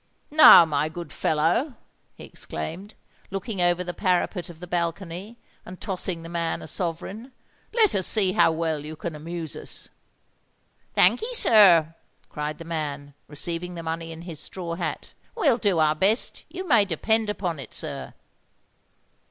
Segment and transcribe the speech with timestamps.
[0.31, 1.75] "Now, my good fellow,"
[2.15, 2.95] he exclaimed,
[3.29, 7.33] looking over the parapet of the balcony, and tossing the man a sovereign,
[7.71, 9.89] "let us see how well you can amuse us."
[10.95, 11.93] "Thank'ee, sir,"
[12.29, 15.13] cried the man, receiving the money in his straw hat.
[15.35, 18.15] "We'll do our best, you may depend upon it, sir."